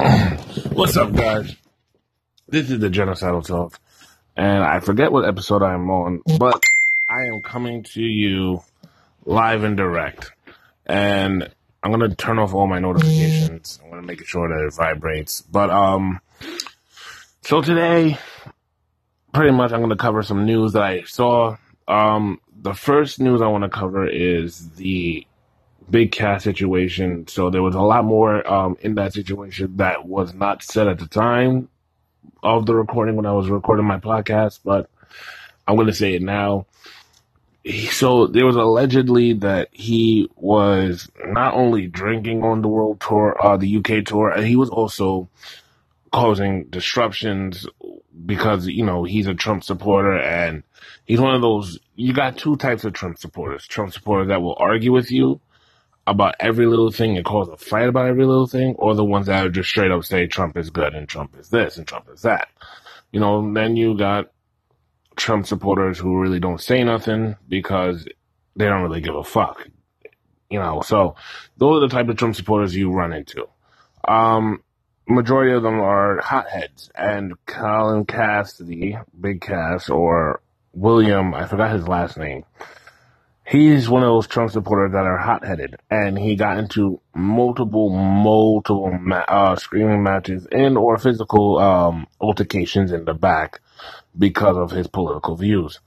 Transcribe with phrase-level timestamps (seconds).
[0.72, 1.54] What's up, guys?
[2.48, 3.78] This is the Genocidal Talk,
[4.34, 6.62] and I forget what episode I'm on, but
[7.06, 8.62] I am coming to you
[9.26, 10.32] live and direct.
[10.86, 11.50] And
[11.82, 13.78] I'm gonna turn off all my notifications.
[13.84, 15.42] I'm gonna make sure that it vibrates.
[15.42, 16.20] But um,
[17.42, 18.16] so today,
[19.34, 21.58] pretty much, I'm gonna cover some news that I saw.
[21.88, 25.26] Um, the first news I want to cover is the
[25.90, 27.26] big Cass situation.
[27.26, 30.98] So there was a lot more um, in that situation that was not said at
[30.98, 31.68] the time
[32.42, 34.88] of the recording when I was recording my podcast, but
[35.66, 36.66] I'm going to say it now.
[37.90, 43.58] So there was allegedly that he was not only drinking on the world tour, uh,
[43.58, 45.28] the UK tour, and he was also
[46.10, 47.66] causing disruptions
[48.24, 50.62] because, you know, he's a Trump supporter and
[51.04, 53.66] he's one of those, you got two types of Trump supporters.
[53.66, 55.40] Trump supporters that will argue with you
[56.06, 59.26] about every little thing and cause a fight about every little thing, or the ones
[59.26, 62.22] that just straight up say Trump is good and Trump is this and Trump is
[62.22, 62.48] that.
[63.12, 64.30] You know, then you got
[65.16, 68.06] Trump supporters who really don't say nothing because
[68.56, 69.68] they don't really give a fuck.
[70.48, 71.14] You know, so
[71.58, 73.46] those are the type of Trump supporters you run into.
[74.06, 74.62] Um,
[75.06, 80.40] majority of them are hotheads, and Colin Cassady, Big Cass, or
[80.72, 82.44] William, I forgot his last name
[83.50, 87.90] he's one of those Trump supporters that are hot headed, and he got into multiple,
[87.90, 93.60] multiple ma- uh, screaming matches and or physical um, altercations in the back
[94.16, 95.80] because of his political views.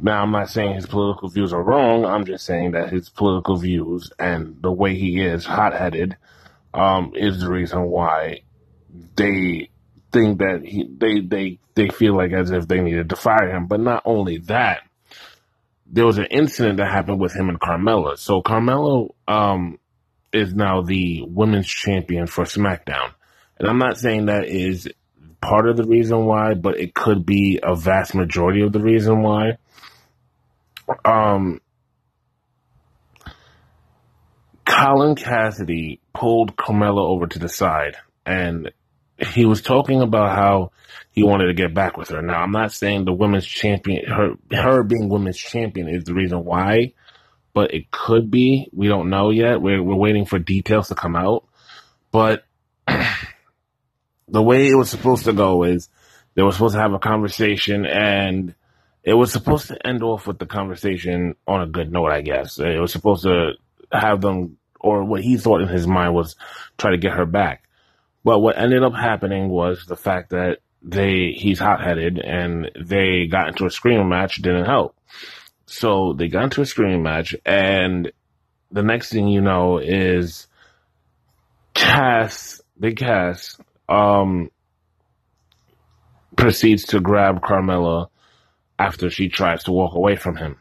[0.00, 2.06] Now, I'm not saying his political views are wrong.
[2.06, 6.16] I'm just saying that his political views and the way he is hot headed
[6.72, 8.42] um, is the reason why
[9.16, 9.68] they
[10.12, 13.66] think that he they they they feel like as if they needed to fire him.
[13.66, 14.82] But not only that
[15.92, 18.16] there was an incident that happened with him and Carmella.
[18.16, 19.78] So Carmella um,
[20.32, 23.12] is now the women's champion for SmackDown,
[23.58, 24.88] and I'm not saying that is
[25.40, 29.22] part of the reason why, but it could be a vast majority of the reason
[29.22, 29.58] why.
[31.04, 31.60] Um,
[34.64, 38.70] Colin Cassady pulled Carmella over to the side, and
[39.20, 40.72] he was talking about how
[41.12, 42.22] he wanted to get back with her.
[42.22, 46.44] Now, I'm not saying the women's champion, her, her being women's champion is the reason
[46.44, 46.94] why,
[47.52, 48.68] but it could be.
[48.72, 49.60] We don't know yet.
[49.60, 51.44] We're, we're waiting for details to come out.
[52.12, 52.44] But
[54.28, 55.88] the way it was supposed to go is
[56.34, 58.54] they were supposed to have a conversation and
[59.02, 62.58] it was supposed to end off with the conversation on a good note, I guess.
[62.58, 63.52] It was supposed to
[63.90, 66.36] have them, or what he thought in his mind was
[66.78, 67.64] try to get her back.
[68.24, 73.26] But what ended up happening was the fact that they he's hot headed and they
[73.26, 74.96] got into a screaming match didn't help.
[75.66, 78.10] So they got into a screaming match and
[78.70, 80.46] the next thing you know is
[81.74, 83.58] Cass, Big Cass,
[83.88, 84.50] um,
[86.36, 88.08] proceeds to grab Carmella
[88.78, 90.56] after she tries to walk away from him.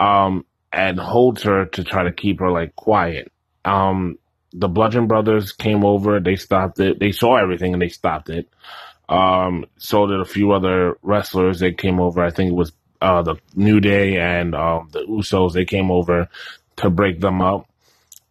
[0.00, 3.30] Um, and holds her to try to keep her like quiet.
[3.64, 4.18] Um,
[4.54, 6.20] the Bludgeon Brothers came over.
[6.20, 7.00] They stopped it.
[7.00, 8.48] They saw everything and they stopped it.
[9.08, 11.58] Um, so did a few other wrestlers.
[11.58, 12.24] They came over.
[12.24, 12.72] I think it was
[13.02, 15.52] uh, the New Day and um, the Usos.
[15.52, 16.28] They came over
[16.76, 17.68] to break them up.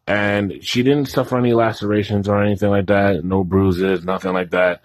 [0.08, 3.24] And she didn't suffer any lacerations or anything like that.
[3.24, 4.82] No bruises, nothing like that.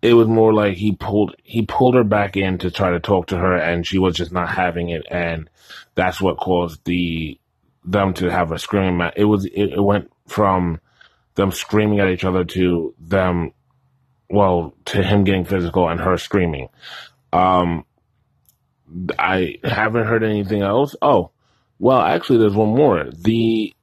[0.00, 3.28] It was more like he pulled he pulled her back in to try to talk
[3.28, 5.48] to her, and she was just not having it, and
[5.94, 7.38] that's what caused the
[7.84, 9.14] them to have a screaming match.
[9.16, 10.80] It was it, it went from
[11.34, 13.52] them screaming at each other to them
[14.32, 16.68] well, to him getting physical and her screaming.
[17.32, 17.84] Um,
[19.18, 20.96] I haven't heard anything else.
[21.02, 21.30] Oh,
[21.78, 23.04] well, actually, there's one more.
[23.12, 23.74] The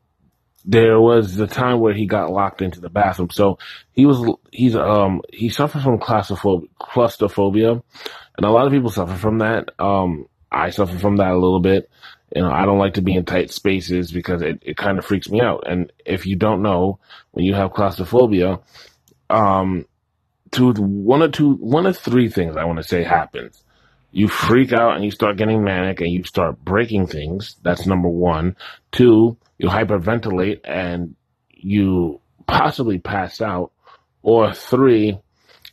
[0.66, 3.30] there was the time where he got locked into the bathroom.
[3.30, 3.60] So
[3.92, 9.16] he was he's um he suffers from claustrophobia, claustrophobia, and a lot of people suffer
[9.16, 9.70] from that.
[9.80, 11.90] Um, I suffer from that a little bit.
[12.36, 15.06] You know, I don't like to be in tight spaces because it, it kind of
[15.06, 15.64] freaks me out.
[15.66, 17.00] And if you don't know,
[17.32, 18.60] when you have claustrophobia,
[19.30, 19.86] um,
[20.52, 23.64] two, one or two, one of three things I want to say happens.
[24.12, 27.56] You freak out and you start getting manic and you start breaking things.
[27.62, 28.56] That's number one.
[28.92, 31.16] Two, you hyperventilate and
[31.52, 33.72] you possibly pass out.
[34.22, 35.20] Or three,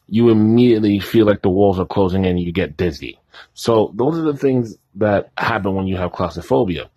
[0.09, 3.19] you immediately feel like the walls are closing in and you get dizzy.
[3.55, 6.89] So those are the things that happen when you have claustrophobia.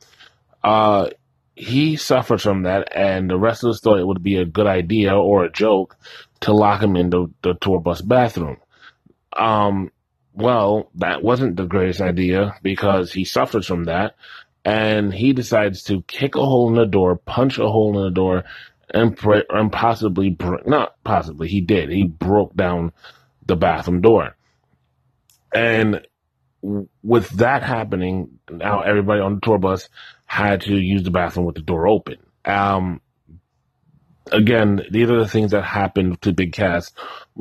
[0.64, 1.10] Uh,
[1.56, 4.68] he suffers from that, and the rest of the story it would be a good
[4.68, 5.98] idea or a joke
[6.42, 8.58] to lock him in the, the tour bus bathroom.
[9.34, 9.92] Um,
[10.34, 14.16] well, that wasn't the greatest idea because he suffers from that,
[14.64, 18.12] and he decides to kick a hole in the door, punch a hole in the
[18.12, 18.46] door,
[18.94, 19.18] and
[19.50, 22.91] and possibly not possibly he did he broke down
[23.45, 24.36] the bathroom door,
[25.53, 26.06] and
[26.62, 29.89] with that happening, now everybody on the tour bus
[30.25, 32.18] had to use the bathroom with the door open.
[32.45, 33.01] Um,
[34.31, 36.91] again, these are the things that happened to Big Cass,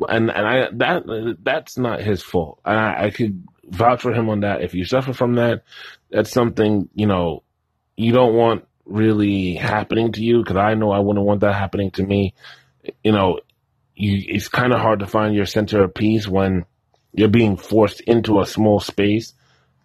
[0.07, 2.61] and and I that that's not his fault.
[2.63, 4.61] I, I could vouch for him on that.
[4.61, 5.63] If you suffer from that,
[6.09, 7.43] that's something you know
[7.97, 11.91] you don't want really happening to you because I know I wouldn't want that happening
[11.91, 12.33] to me.
[13.03, 13.39] You know,
[13.95, 16.65] you, it's kind of hard to find your center of peace when
[17.13, 19.33] you're being forced into a small space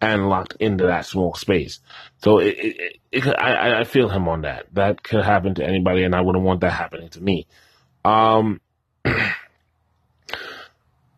[0.01, 1.79] and locked into that small space.
[2.17, 4.67] So it, it, it, I, I feel him on that.
[4.73, 7.47] That could happen to anybody, and I wouldn't want that happening to me.
[8.03, 8.59] Um,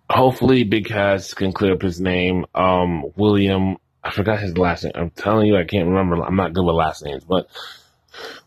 [0.09, 2.45] hopefully, Big Cass can clear up his name.
[2.53, 4.93] Um, William, I forgot his last name.
[4.95, 6.23] I'm telling you, I can't remember.
[6.23, 7.47] I'm not good with last names, but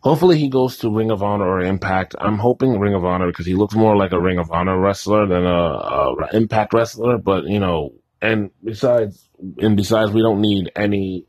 [0.01, 2.15] hopefully he goes to Ring of Honor or Impact.
[2.19, 5.27] I'm hoping Ring of Honor because he looks more like a Ring of Honor wrestler
[5.27, 7.19] than a, a Impact wrestler.
[7.19, 7.93] But you know,
[8.23, 9.29] and besides,
[9.59, 11.27] and besides, we don't need any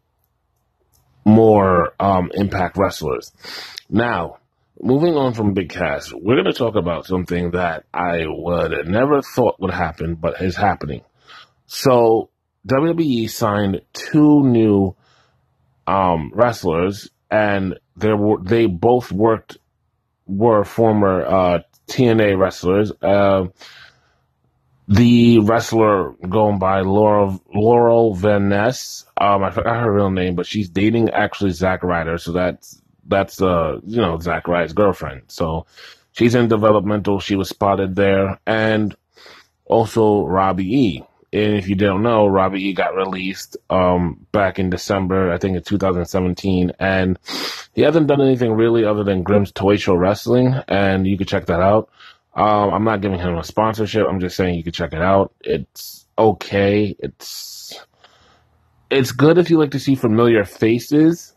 [1.25, 3.33] more um, Impact wrestlers.
[3.89, 4.37] Now,
[4.81, 8.87] moving on from Big Cass, we're going to talk about something that I would have
[8.87, 11.01] never thought would happen, but is happening.
[11.67, 12.29] So
[12.67, 14.95] WWE signed two new
[15.87, 19.57] um, wrestlers, and they were they both worked
[20.27, 22.91] were former uh, TNA wrestlers.
[23.01, 23.47] Uh,
[24.87, 29.05] the wrestler going by Laura Laurel Van Ness.
[29.17, 33.41] Um, I forgot her real name, but she's dating actually Zack Ryder, so that's that's
[33.41, 35.23] uh you know Zack Ryder's girlfriend.
[35.27, 35.65] So
[36.11, 37.19] she's in developmental.
[37.19, 38.95] She was spotted there, and
[39.65, 41.03] also Robbie E.
[41.33, 45.55] And if you don't know, Robbie E got released um, back in December, I think
[45.55, 47.17] in 2017, and
[47.73, 51.45] he hasn't done anything really other than Grim's Toy Show Wrestling, and you can check
[51.45, 51.89] that out.
[52.33, 54.07] Um, I'm not giving him a sponsorship.
[54.07, 55.33] I'm just saying you can check it out.
[55.41, 56.95] It's okay.
[56.99, 57.79] It's
[58.89, 61.33] it's good if you like to see familiar faces,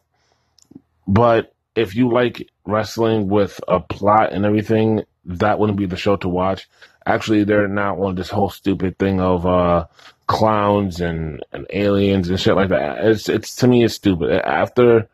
[1.06, 6.16] but if you like wrestling with a plot and everything, that wouldn't be the show
[6.16, 6.68] to watch.
[7.06, 9.86] Actually, they're not on this whole stupid thing of uh,
[10.26, 13.04] clowns and, and aliens and shit like that.
[13.04, 14.30] It's it's to me it's stupid.
[14.30, 15.08] After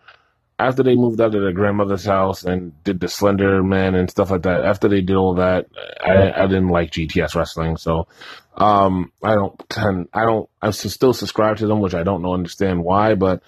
[0.61, 4.31] after they moved out to their grandmother's house and did the Slender Man and stuff
[4.31, 5.67] like that, after they did all that,
[6.05, 7.79] I, I didn't like GTS wrestling.
[7.79, 8.09] So,
[8.57, 12.35] um, I don't tend, I don't, I still subscribe to them, which I don't know,
[12.35, 13.43] understand why, but,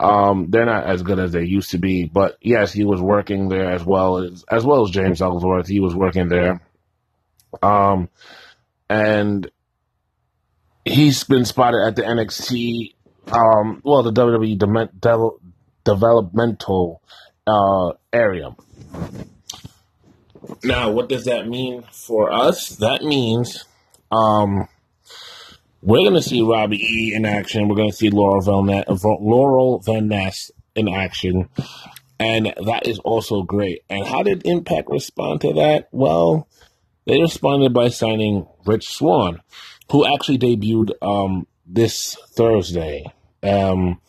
[0.00, 2.04] um, they're not as good as they used to be.
[2.04, 5.66] But yes, he was working there as well as, as well as James Ellsworth.
[5.66, 6.60] He was working there.
[7.62, 8.08] Um,
[8.88, 9.50] and
[10.84, 12.94] he's been spotted at the NXT
[13.32, 14.58] um, well, the WWE
[15.84, 17.02] developmental
[17.46, 18.54] uh, area.
[20.64, 22.70] Now, what does that mean for us?
[22.76, 23.64] That means
[24.10, 24.68] um,
[25.80, 27.68] we're going to see Robbie E in action.
[27.68, 28.84] We're going to see Laurel Van,
[29.20, 31.48] Laurel Van Ness in action.
[32.20, 33.84] And that is also great.
[33.88, 35.88] And how did Impact respond to that?
[35.92, 36.48] Well,
[37.06, 39.40] they responded by signing Rich Swann,
[39.90, 43.12] who actually debuted um, this Thursday.
[43.42, 44.00] Um,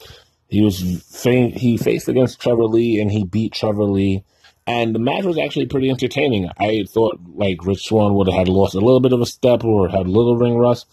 [0.48, 4.24] he was fa- he faced against Trevor Lee and he beat Trevor Lee.
[4.66, 6.50] And the match was actually pretty entertaining.
[6.58, 9.64] I thought like Rich Swann would have had lost a little bit of a step
[9.64, 10.88] or had a little ring rust.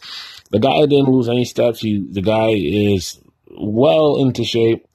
[0.51, 1.81] The guy didn't lose any steps.
[1.81, 4.87] He the guy is well into shape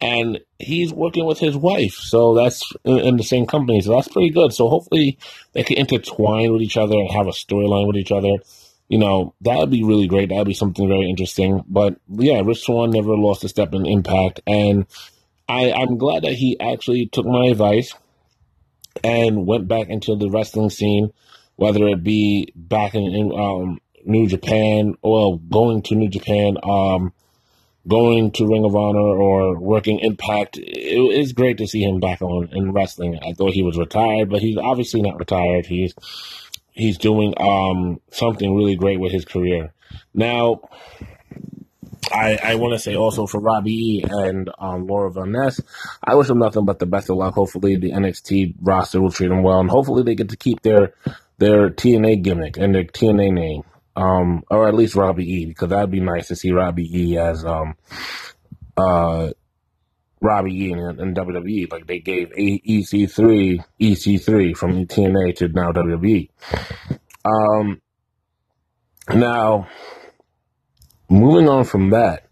[0.00, 1.94] and he's working with his wife.
[1.94, 3.80] So that's in, in, the same company.
[3.80, 4.52] So that's pretty good.
[4.52, 5.18] So hopefully
[5.52, 8.38] they can intertwine with each other and have a storyline with each other
[8.88, 10.30] you know, that would be really great.
[10.30, 11.62] That would be something very interesting.
[11.68, 14.40] But yeah, Rich Swann never lost a step in impact.
[14.46, 14.86] And
[15.48, 17.94] I, I'm glad that he actually took my advice
[19.04, 21.12] and went back into the wrestling scene,
[21.56, 27.12] whether it be back in, in um, New Japan well, going to New Japan, um,
[27.86, 30.58] going to Ring of Honor or working Impact.
[30.58, 33.18] It is great to see him back on in wrestling.
[33.22, 35.66] I thought he was retired, but he's obviously not retired.
[35.66, 35.94] He's
[36.72, 39.72] he's doing um, something really great with his career.
[40.14, 40.68] Now,
[42.12, 45.60] I, I want to say also for Robbie and um, Laura Van Ness,
[46.02, 47.34] I wish them nothing but the best of luck.
[47.34, 50.94] Hopefully, the NXT roster will treat them well, and hopefully, they get to keep their
[51.38, 53.62] their TNA gimmick and their TNA name,
[53.98, 57.44] um, or at least Robbie E, because that'd be nice to see Robbie E as
[57.44, 57.74] um,
[58.76, 59.30] uh,
[60.20, 61.72] Robbie E in, in WWE.
[61.72, 66.28] Like they gave EC3 EC3 from TNA to now WWE.
[67.24, 67.82] Um,
[69.12, 69.66] now,
[71.08, 72.28] moving on from that,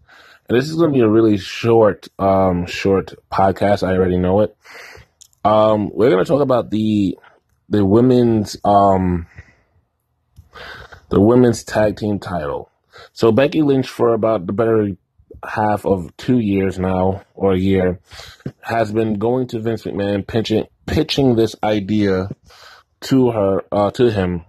[0.49, 3.83] this is going to be a really short, um, short podcast.
[3.83, 4.57] I already know it.
[5.45, 7.19] Um, we're going to talk about the
[7.69, 9.27] the women's um
[11.09, 12.71] the women's tag team title.
[13.13, 14.97] So Becky Lynch for about the better
[15.45, 18.01] half of two years now or a year
[18.61, 22.31] has been going to Vince McMahon pitching pitching this idea
[23.03, 24.45] to her uh, to him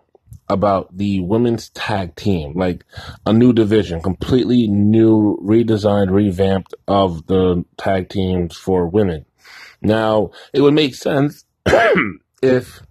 [0.50, 2.86] about the women's tag team, like
[3.26, 9.26] a new division, completely new, redesigned, revamped of the tag teams for women.
[9.82, 11.44] Now, it would make sense
[12.42, 12.82] if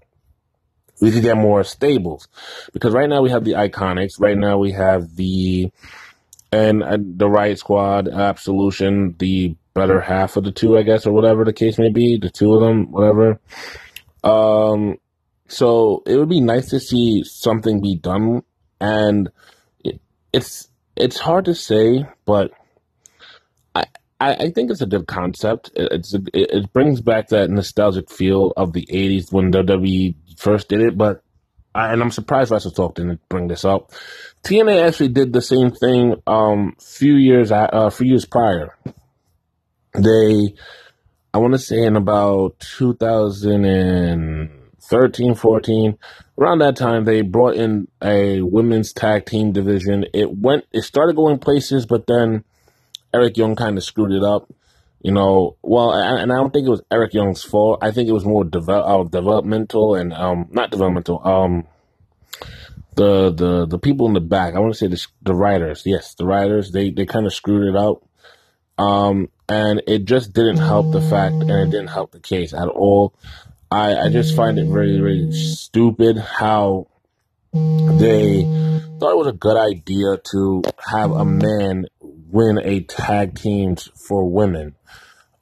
[1.00, 2.28] we could get more stables
[2.72, 5.70] because right now we have the Iconics, right now we have the
[6.52, 11.12] and uh, the Riot Squad, Absolution, the better half of the two, I guess, or
[11.12, 13.40] whatever the case may be, the two of them, whatever.
[14.24, 14.98] Um,
[15.48, 18.42] so it would be nice to see something be done,
[18.80, 19.30] and
[19.84, 20.00] it,
[20.32, 22.52] it's it's hard to say, but
[24.20, 25.70] I I, think it's a good concept.
[25.75, 30.14] It, it's a, it, it brings back that nostalgic feel of the '80s when WWE
[30.38, 31.23] first did it, but
[31.75, 33.92] I, and I'm surprised WrestleTalk didn't bring this up.
[34.44, 38.76] TNA actually did the same thing um few years a uh, few years prior.
[39.94, 40.54] They,
[41.32, 45.99] I want to say in about 2013, 14,
[46.38, 50.04] around that time, they brought in a women's tag team division.
[50.12, 52.44] It went, it started going places, but then
[53.16, 54.52] Eric Young kind of screwed it up.
[55.00, 57.78] You know, well, and I don't think it was Eric Young's fault.
[57.80, 61.20] I think it was more develop, uh, developmental and um, not developmental.
[61.26, 61.66] Um,
[62.96, 64.54] the the the people in the back.
[64.54, 65.82] I want to say the the writers.
[65.87, 66.73] Yes, the writers.
[66.73, 68.02] They they kind of screwed it up.
[68.78, 72.68] Um, and it just didn't help the fact, and it didn't help the case at
[72.68, 73.14] all.
[73.70, 76.88] I I just find it very very stupid how
[77.52, 78.42] they
[78.99, 81.87] thought it was a good idea to have a man
[82.30, 84.75] win a tag teams for women.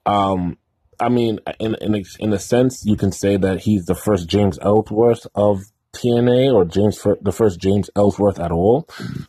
[0.06, 0.58] Um,
[1.00, 4.58] I mean, in in in a sense, you can say that he's the first James
[4.60, 8.88] Ellsworth of TNA or James the first James Ellsworth at all.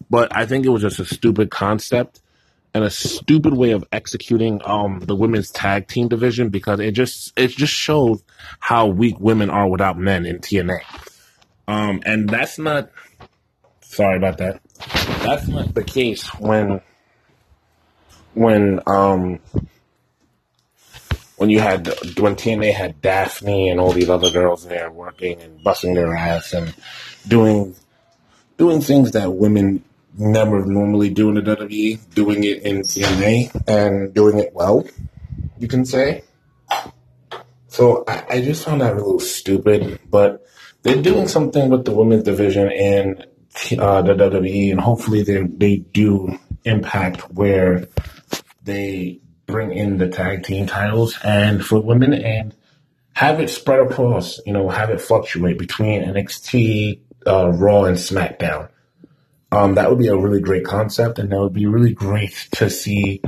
[0.09, 2.21] But I think it was just a stupid concept
[2.73, 7.33] and a stupid way of executing um the women's tag team division because it just
[7.37, 8.23] it just shows
[8.59, 10.79] how weak women are without men in TNA.
[11.67, 12.91] Um, and that's not
[13.81, 14.61] sorry about that.
[15.23, 16.81] That's not the case when
[18.35, 19.39] when um
[21.37, 21.87] when you had
[22.19, 26.53] when TNA had Daffney and all these other girls there working and busting their ass
[26.53, 26.73] and
[27.27, 27.75] doing
[28.57, 29.83] doing things that women
[30.17, 34.85] never normally do in the WWE, doing it in TNA and doing it well,
[35.59, 36.23] you can say.
[37.67, 40.45] So I, I just found that a little stupid, but
[40.83, 43.23] they're doing something with the women's division in
[43.77, 47.87] uh, the WWE, and hopefully they they do impact where
[48.65, 52.53] they bring in the tag team titles and for women and
[53.13, 58.69] have it spread across, you know, have it fluctuate between NXT, uh, Raw, and SmackDown.
[59.51, 62.69] Um, that would be a really great concept, and that would be really great to
[62.69, 63.21] see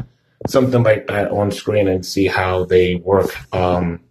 [0.47, 3.33] something like that on screen and see how they work.
[3.53, 4.01] Um,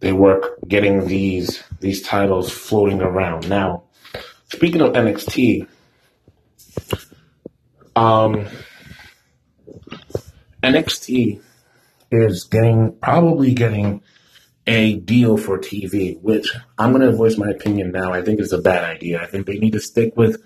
[0.00, 3.48] they work getting these these titles floating around.
[3.48, 3.84] Now,
[4.48, 5.66] speaking of NXT,
[7.94, 8.46] um,
[10.66, 11.40] NXT
[12.10, 14.02] is getting probably getting
[14.66, 18.12] a deal for TV, which I'm going to voice my opinion now.
[18.12, 19.22] I think it's a bad idea.
[19.22, 20.42] I think they need to stick with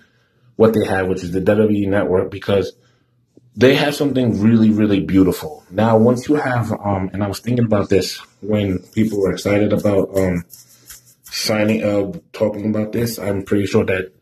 [0.55, 2.73] what they have, which is the WWE Network, because
[3.55, 5.63] they have something really, really beautiful.
[5.71, 9.73] Now, once you have, um, and I was thinking about this when people were excited
[9.73, 10.45] about um,
[11.23, 13.17] signing, uh, talking about this.
[13.17, 14.13] I'm pretty sure that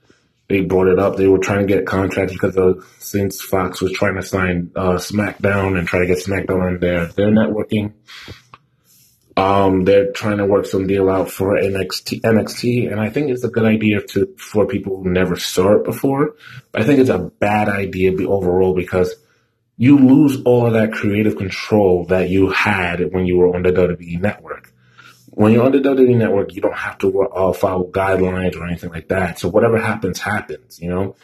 [0.49, 1.15] they brought it up.
[1.15, 4.93] They were trying to get contracts because of since Fox was trying to sign uh,
[4.95, 7.93] SmackDown and try to get SmackDown on their their networking.
[9.37, 13.45] Um, they're trying to work some deal out for NXT, NXT, and I think it's
[13.45, 16.35] a good idea to for people who never saw it before.
[16.71, 19.15] But I think it's a bad idea overall because
[19.77, 23.69] you lose all of that creative control that you had when you were on the
[23.69, 24.73] WWE network
[25.31, 28.89] when you're on the WWE network, you don't have to uh, follow guidelines or anything
[28.89, 29.39] like that.
[29.39, 30.79] So whatever happens, happens.
[30.79, 31.15] You know,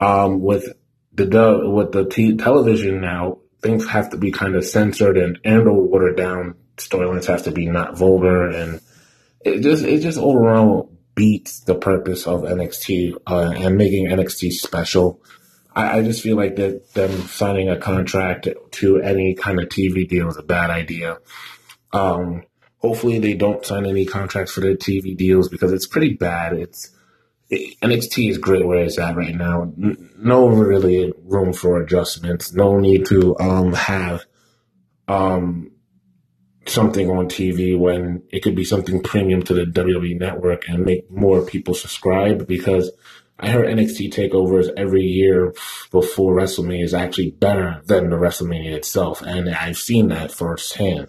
[0.00, 0.72] um, with
[1.14, 5.66] the with the t- television now, things have to be kind of censored and and
[5.66, 6.54] or watered down.
[6.76, 8.80] Storylines have to be not vulgar, and
[9.44, 15.20] it just it just overall beats the purpose of NXT uh, and making NXT special.
[15.74, 20.08] I, I just feel like that them signing a contract to any kind of TV
[20.08, 21.18] deal is a bad idea.
[21.92, 22.44] Um,
[22.78, 26.52] Hopefully, they don't sign any contracts for their TV deals because it's pretty bad.
[26.52, 26.90] It's
[27.50, 29.72] it, NXT is great where it's at right now.
[29.76, 32.52] No really room for adjustments.
[32.52, 34.24] No need to um have
[35.08, 35.72] um
[36.66, 41.10] something on TV when it could be something premium to the WWE network and make
[41.10, 42.90] more people subscribe because
[43.40, 45.54] I heard NXT takeovers every year
[45.90, 51.08] before WrestleMania is actually better than the WrestleMania itself, and I've seen that firsthand.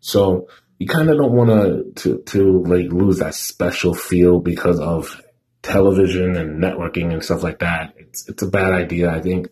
[0.00, 5.20] So you kind of don't want to to like lose that special feel because of
[5.62, 7.94] television and networking and stuff like that.
[7.96, 9.10] It's it's a bad idea.
[9.10, 9.48] I think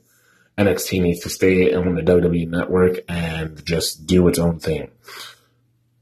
[0.57, 4.91] NXT needs to stay on the WWE network and just do its own thing.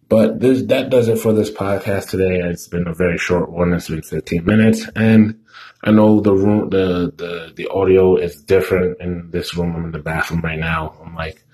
[0.09, 2.41] But this, that does it for this podcast today.
[2.41, 3.73] It's been a very short one.
[3.73, 5.41] It's been 15 minutes, and
[5.83, 9.75] I know the room, the the the audio is different in this room.
[9.75, 10.95] I'm in the bathroom right now.
[11.05, 11.45] I'm like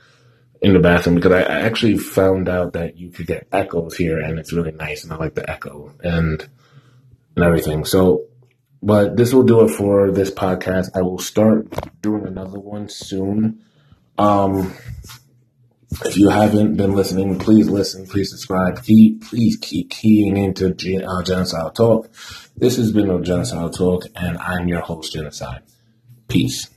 [0.62, 4.38] in the bathroom because I, actually found out that you could get echoes here, and
[4.38, 6.46] it's really nice, and I like the echo and
[7.36, 7.84] and everything.
[7.84, 8.26] So
[8.82, 10.90] but this will do it for this podcast.
[10.94, 11.68] I will start
[12.00, 13.62] doing another one soon.
[14.16, 14.74] Um,
[16.04, 18.82] if you haven't been listening, please listen, please subscribe.
[18.82, 22.10] Keep, please keep keying into Gen- uh, Genocide Talk.
[22.56, 25.62] This has been a Genocide Talk, and I'm your host, Genocide.
[26.28, 26.70] Peace.